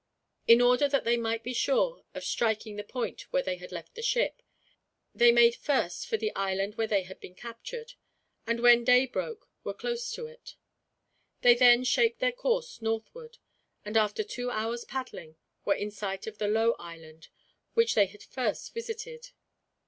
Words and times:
In 0.47 0.61
order 0.61 0.87
that 0.89 1.03
they 1.03 1.15
might 1.15 1.43
be 1.43 1.53
sure 1.53 2.05
of 2.15 2.23
striking 2.23 2.75
the 2.75 2.83
point 2.83 3.31
where 3.31 3.43
they 3.43 3.57
had 3.57 3.71
left 3.71 3.93
the 3.93 4.01
ship, 4.01 4.41
they 5.13 5.31
made 5.31 5.53
first 5.53 6.07
for 6.07 6.17
the 6.17 6.33
island 6.35 6.73
where 6.73 6.87
they 6.87 7.03
had 7.03 7.19
been 7.19 7.35
captured, 7.35 7.93
and 8.47 8.61
when 8.61 8.83
day 8.83 9.05
broke 9.05 9.47
were 9.63 9.75
close 9.75 10.09
beside 10.09 10.31
it. 10.31 10.55
They 11.41 11.53
then 11.53 11.83
shaped 11.83 12.17
their 12.19 12.31
course 12.31 12.81
northwards, 12.81 13.37
and 13.85 13.95
after 13.95 14.23
two 14.23 14.49
hours' 14.49 14.85
paddling 14.85 15.35
were 15.65 15.75
in 15.75 15.91
sight 15.91 16.25
of 16.25 16.39
the 16.39 16.47
low 16.47 16.73
island, 16.79 17.27
which 17.75 17.93
they 17.93 18.07
had 18.07 18.23
first 18.23 18.73
visited. 18.73 19.29